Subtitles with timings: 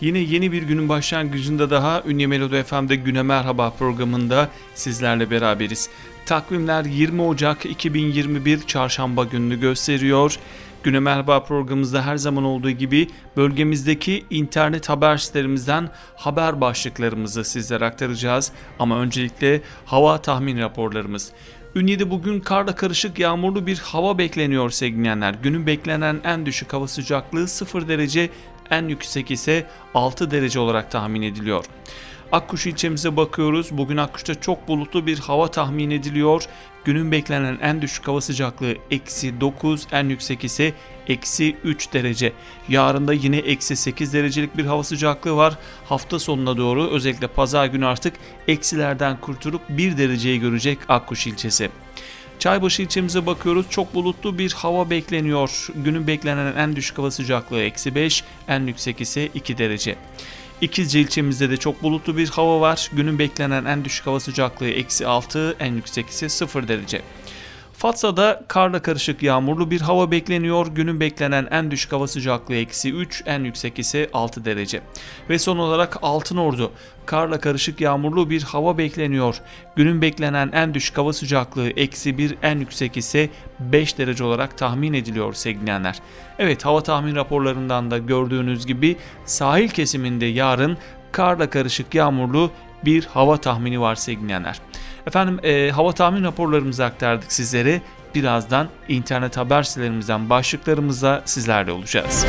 [0.00, 5.90] Yine yeni bir günün başlangıcında daha Ünye Melodi FM'de Güne Merhaba programında sizlerle beraberiz.
[6.26, 10.38] Takvimler 20 Ocak 2021 Çarşamba gününü gösteriyor.
[10.82, 18.52] Güne Merhaba programımızda her zaman olduğu gibi bölgemizdeki internet haber sitelerimizden haber başlıklarımızı sizlere aktaracağız.
[18.78, 21.32] Ama öncelikle hava tahmin raporlarımız.
[21.74, 25.34] Ünye'de bugün karla karışık yağmurlu bir hava bekleniyor sevgilenler.
[25.42, 28.30] Günün beklenen en düşük hava sıcaklığı 0 derece,
[28.70, 31.64] en yüksek ise 6 derece olarak tahmin ediliyor.
[32.32, 33.68] Akkuş ilçemize bakıyoruz.
[33.70, 36.44] Bugün Akkuş'ta çok bulutlu bir hava tahmin ediliyor.
[36.84, 40.72] Günün beklenen en düşük hava sıcaklığı eksi 9, en yüksek ise
[41.06, 42.32] eksi 3 derece.
[42.68, 45.58] Yarın da yine eksi 8 derecelik bir hava sıcaklığı var.
[45.88, 48.14] Hafta sonuna doğru özellikle pazar günü artık
[48.48, 51.70] eksilerden kurtulup 1 dereceyi görecek Akkuş ilçesi.
[52.38, 53.66] Çaybaşı ilçemize bakıyoruz.
[53.70, 55.68] Çok bulutlu bir hava bekleniyor.
[55.74, 59.96] Günün beklenen en düşük hava sıcaklığı eksi 5, en yüksek ise 2 derece.
[60.60, 62.90] İkizce ilçemizde de çok bulutlu bir hava var.
[62.92, 67.02] Günün beklenen en düşük hava sıcaklığı eksi 6, en yüksek ise 0 derece.
[67.78, 70.66] Fatsa'da karla karışık yağmurlu bir hava bekleniyor.
[70.66, 74.80] Günün beklenen en düşük hava sıcaklığı eksi 3, en yüksek ise 6 derece.
[75.30, 76.72] Ve son olarak Altınordu.
[77.06, 79.40] Karla karışık yağmurlu bir hava bekleniyor.
[79.76, 84.92] Günün beklenen en düşük hava sıcaklığı eksi 1, en yüksek ise 5 derece olarak tahmin
[84.92, 85.98] ediliyor sevgilenler.
[86.38, 90.78] Evet hava tahmin raporlarından da gördüğünüz gibi sahil kesiminde yarın
[91.12, 92.50] karla karışık yağmurlu
[92.84, 94.60] bir hava tahmini var sevgilenler.
[95.08, 97.82] Efendim e, hava tahmin raporlarımızı aktardık sizlere.
[98.14, 102.26] Birazdan internet haber sitelerimizden başlıklarımızla sizlerle olacağız.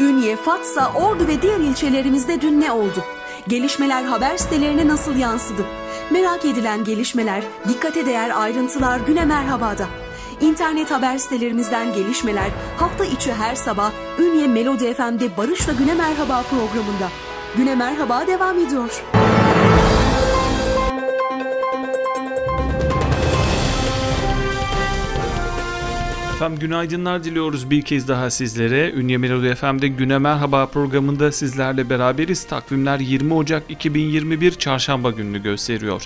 [0.00, 3.04] Ünye, Fatsa, Ordu ve diğer ilçelerimizde dün ne oldu?
[3.48, 5.62] Gelişmeler haber sitelerine nasıl yansıdı?
[6.10, 10.07] Merak edilen gelişmeler, dikkate değer ayrıntılar güne merhabada.
[10.40, 17.08] İnternet haber sitelerimizden gelişmeler hafta içi her sabah Ünye Melodi FM'de Barış'la Güne Merhaba programında.
[17.56, 19.02] Güne Merhaba devam ediyor.
[26.34, 28.92] Efendim günaydınlar diliyoruz bir kez daha sizlere.
[28.92, 32.44] Ünye Melodi FM'de Güne Merhaba programında sizlerle beraberiz.
[32.44, 36.02] Takvimler 20 Ocak 2021 Çarşamba gününü gösteriyor.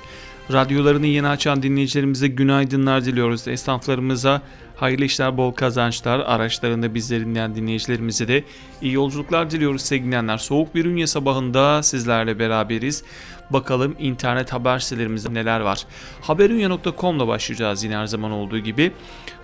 [0.53, 3.49] Radyolarını yeni açan dinleyicilerimize günaydınlar diliyoruz.
[3.49, 4.43] Esnaflarımıza
[4.77, 8.45] hayırlı işler, bol kazançlar, araçlarında bizleri dinleyen dinleyicilerimize de
[8.83, 10.39] iyi yolculuklar diliyoruz sevgilenler.
[10.39, 13.05] Soğuk bir ünye sabahında sizlerle beraberiz.
[13.51, 15.87] Bakalım internet haber sitelerimizde neler var.
[16.21, 18.93] Haberunya.com'la başlayacağız yine her zaman olduğu gibi.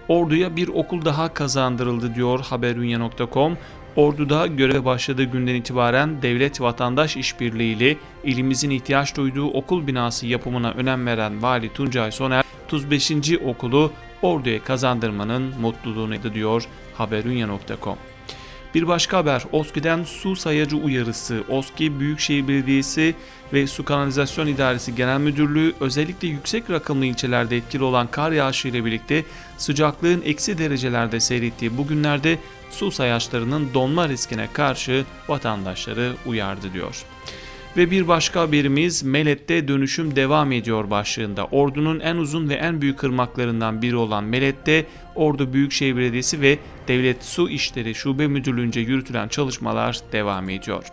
[0.09, 3.59] Ordu'ya bir okul daha kazandırıldı diyor haberunya.com.
[3.97, 11.07] Ordu'da göreve başladığı günden itibaren devlet vatandaş işbirliğiyle ilimizin ihtiyaç duyduğu okul binası yapımına önem
[11.07, 13.13] veren Vali Tuncay Soner 35.
[13.45, 17.97] okulu Ordu'ya kazandırmanın mutluluğunu diyor haberunya.com.
[18.75, 21.45] Bir başka haber OSKİ'den su sayacı uyarısı.
[21.49, 23.15] OSKİ Büyükşehir Belediyesi
[23.53, 28.85] ve Su Kanalizasyon İdaresi Genel Müdürlüğü özellikle yüksek rakımlı ilçelerde etkili olan kar yağışı ile
[28.85, 29.25] birlikte
[29.59, 32.39] sıcaklığın eksi derecelerde seyrettiği bu günlerde
[32.71, 37.05] su sayaçlarının donma riskine karşı vatandaşları uyardı diyor.
[37.77, 41.45] Ve bir başka haberimiz Melet'te dönüşüm devam ediyor başlığında.
[41.45, 44.87] Ordu'nun en uzun ve en büyük ırmaklarından biri olan Melet'te
[45.19, 46.59] Ordu Büyükşehir Belediyesi ve
[46.89, 50.85] Devlet Su İşleri Şube Müdürlüğü'nce yürütülen çalışmalar devam ediyor.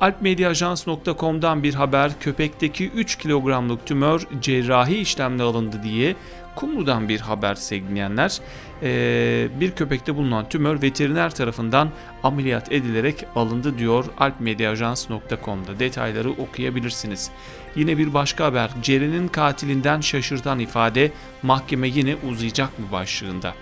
[0.00, 6.16] Alpmediaajans.com'dan bir haber köpekteki 3 kilogramlık tümör cerrahi işlemle alındı diye
[6.54, 8.40] Kumru'dan bir haber sevgilenler.
[8.82, 11.90] Ee, bir köpekte bulunan tümör veteriner tarafından
[12.22, 17.30] ameliyat edilerek alındı diyor alpmediaajans.com'da detayları okuyabilirsiniz.
[17.76, 21.12] Yine bir başka haber Ceren'in katilinden şaşırtan ifade
[21.42, 23.54] mahkeme yine uzayacak mı başlığında.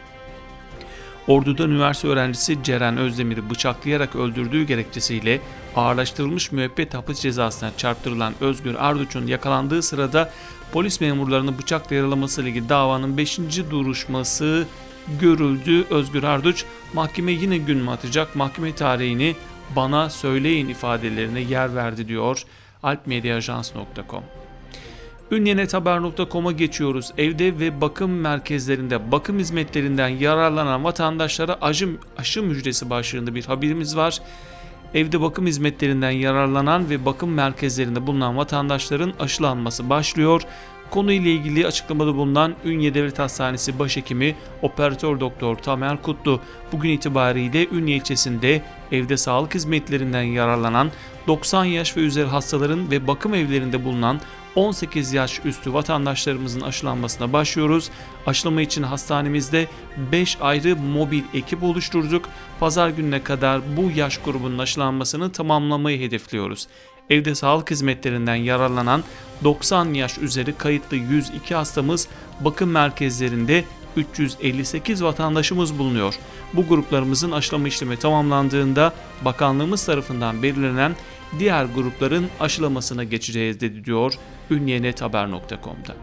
[1.28, 5.40] Ordu'da üniversite öğrencisi Ceren Özdemir'i bıçaklayarak öldürdüğü gerekçesiyle
[5.76, 10.30] ağırlaştırılmış müebbet hapis cezasına çarptırılan Özgür Arduç'un yakalandığı sırada
[10.72, 13.38] polis memurlarını bıçakla yaralaması ile ilgili davanın 5.
[13.70, 14.66] duruşması
[15.20, 15.84] görüldü.
[15.90, 16.64] Özgür Arduç
[16.94, 19.36] mahkeme yine gün mü atacak mahkeme tarihini
[19.76, 22.42] bana söyleyin ifadelerine yer verdi diyor
[22.82, 24.22] alpmediaajans.com.
[25.30, 27.12] Ünyenethaber.com'a geçiyoruz.
[27.18, 31.88] Evde ve bakım merkezlerinde bakım hizmetlerinden yararlanan vatandaşlara aşı,
[32.18, 34.20] aşı müjdesi başlığında bir haberimiz var.
[34.96, 40.42] Evde bakım hizmetlerinden yararlanan ve bakım merkezlerinde bulunan vatandaşların aşılanması başlıyor.
[40.90, 46.40] Konuyla ilgili açıklamada bulunan Ünye Devlet Hastanesi Başhekimi Operatör Doktor Tamer Kutlu
[46.72, 48.62] bugün itibariyle Ünye ilçesinde
[48.92, 50.90] evde sağlık hizmetlerinden yararlanan
[51.26, 54.20] 90 yaş ve üzeri hastaların ve bakım evlerinde bulunan
[54.56, 57.90] 18 yaş üstü vatandaşlarımızın aşılanmasına başlıyoruz.
[58.26, 59.66] Aşılama için hastanemizde
[60.12, 62.28] 5 ayrı mobil ekip oluşturduk.
[62.60, 66.68] Pazar gününe kadar bu yaş grubunun aşılanmasını tamamlamayı hedefliyoruz.
[67.10, 69.04] Evde sağlık hizmetlerinden yararlanan
[69.44, 72.08] 90 yaş üzeri kayıtlı 102 hastamız
[72.40, 73.64] bakım merkezlerinde
[73.96, 76.14] 358 vatandaşımız bulunuyor.
[76.52, 78.92] Bu gruplarımızın aşılama işlemi tamamlandığında
[79.24, 80.96] bakanlığımız tarafından belirlenen
[81.38, 84.14] diğer grupların aşılamasına geçeceğiz dedi diyor
[84.50, 85.94] ünyenethaber.com'da.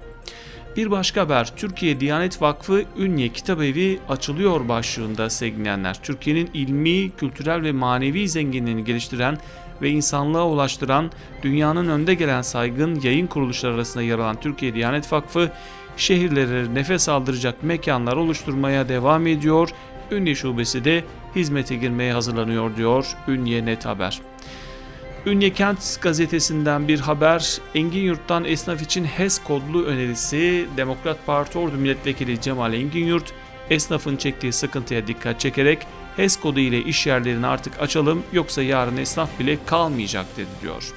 [0.77, 6.03] Bir başka haber Türkiye Diyanet Vakfı Ünye Kitabevi açılıyor başlığında sevgilenler.
[6.03, 9.37] Türkiye'nin ilmi, kültürel ve manevi zenginliğini geliştiren
[9.81, 11.11] ve insanlığa ulaştıran
[11.43, 15.51] dünyanın önde gelen saygın yayın kuruluşları arasında yer alan Türkiye Diyanet Vakfı
[15.97, 19.69] şehirlere nefes aldıracak mekanlar oluşturmaya devam ediyor.
[20.11, 21.03] Ünye Şubesi de
[21.35, 24.21] hizmete girmeye hazırlanıyor diyor Ünye Net Haber.
[25.25, 27.57] Ünye Kent gazetesinden bir haber.
[27.75, 33.33] Engin Yurt'tan esnaf için HES kodlu önerisi Demokrat Parti Ordu Milletvekili Cemal Engin Yurt,
[33.69, 39.39] esnafın çektiği sıkıntıya dikkat çekerek HES kodu ile iş yerlerini artık açalım yoksa yarın esnaf
[39.39, 40.93] bile kalmayacak dedi diyor.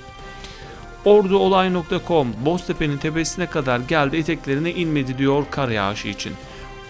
[1.05, 6.32] Orduolay.com Boztepe'nin tepesine kadar geldi eteklerine inmedi diyor kar yağışı için.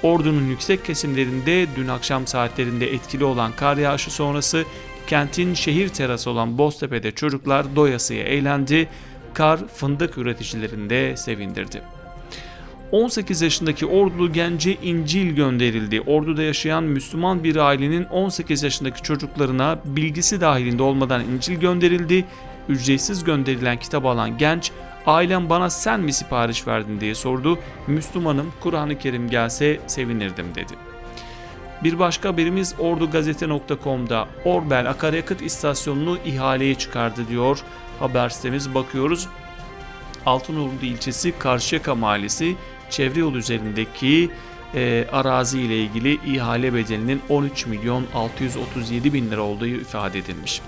[0.02, 4.64] Ordu'nun yüksek kesimlerinde dün akşam saatlerinde etkili olan kar yağışı sonrası
[5.06, 8.88] kentin şehir terası olan Boztepe'de çocuklar doyasıya eğlendi,
[9.34, 11.82] kar fındık üreticilerinde sevindirdi.
[12.92, 16.00] 18 yaşındaki ordulu gence İncil gönderildi.
[16.00, 22.24] Orduda yaşayan Müslüman bir ailenin 18 yaşındaki çocuklarına bilgisi dahilinde olmadan İncil gönderildi.
[22.68, 24.72] Ücretsiz gönderilen kitap alan genç,
[25.06, 27.58] ailem bana sen mi sipariş verdin diye sordu.
[27.86, 30.85] Müslümanım Kur'an-ı Kerim gelse sevinirdim dedi.
[31.84, 37.58] Bir başka haberimiz ordugazete.com'da Orbel akaryakıt istasyonunu ihaleye çıkardı diyor.
[37.98, 39.28] Haber sitemiz bakıyoruz.
[40.26, 42.56] Altınordu ilçesi Karşıyaka mahallesi
[42.90, 44.30] çevre yol üzerindeki
[44.74, 50.60] e, arazi ile ilgili ihale bedelinin 13 milyon 637 bin lira olduğu ifade edilmiş.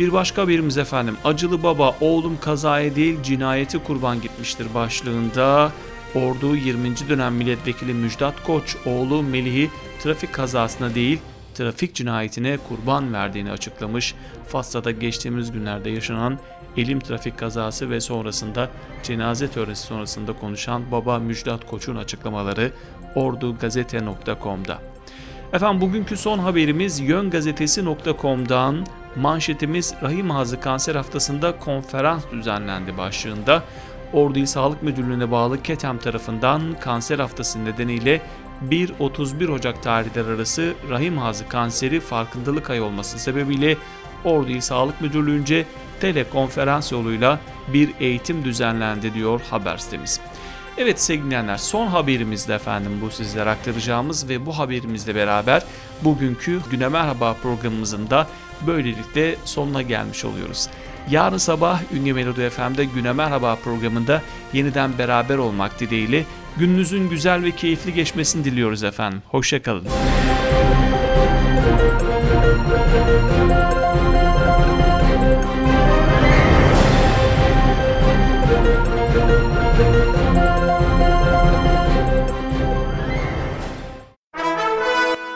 [0.00, 5.72] Bir başka haberimiz efendim acılı baba oğlum kazaya değil cinayeti kurban gitmiştir başlığında
[6.14, 7.08] Ordu 20.
[7.08, 9.70] dönem milletvekili Müjdat Koç oğlu Melih'i
[10.02, 11.20] trafik kazasına değil
[11.54, 14.14] trafik cinayetine kurban verdiğini açıklamış.
[14.48, 16.38] Fas'ta geçtiğimiz günlerde yaşanan
[16.76, 18.70] elim trafik kazası ve sonrasında
[19.02, 22.72] cenaze töresi sonrasında konuşan baba Müjdat Koç'un açıklamaları
[23.14, 24.78] ordugazete.com'da.
[25.52, 33.62] Efendim bugünkü son haberimiz yöngazetesi.com'dan manşetimiz Rahim Ağzı Kanser Haftası'nda konferans düzenlendi başlığında.
[34.14, 38.20] Ordu İl Sağlık Müdürlüğü'ne bağlı KETEM tarafından kanser haftası nedeniyle
[38.68, 43.76] 1-31 Ocak tarihleri arası rahim ağzı kanseri farkındalık ayı olması sebebiyle
[44.24, 45.66] Ordu İl Sağlık Müdürlüğü'nce
[46.00, 50.20] telekonferans yoluyla bir eğitim düzenlendi diyor haber sitemiz.
[50.78, 55.62] Evet sevgili dinleyenler son haberimizde efendim bu sizlere aktaracağımız ve bu haberimizle beraber
[56.02, 58.26] bugünkü Güne Merhaba programımızın da
[58.66, 60.68] böylelikle sonuna gelmiş oluyoruz.
[61.10, 66.24] Yarın sabah Ünlü Melodi FM'de Güne Merhaba programında yeniden beraber olmak dileğiyle
[66.56, 69.22] gününüzün güzel ve keyifli geçmesini diliyoruz efendim.
[69.28, 69.84] Hoşçakalın.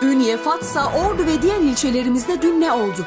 [0.03, 3.07] Ünye, Fatsa, Ordu ve diğer ilçelerimizde dün ne oldu?